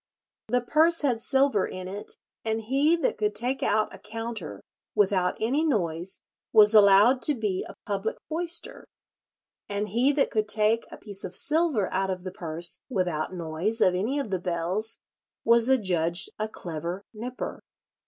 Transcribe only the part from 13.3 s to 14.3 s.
noise of any